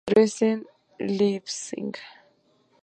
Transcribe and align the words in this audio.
Dresden; 0.09 0.65
Leipzig" 0.99 1.93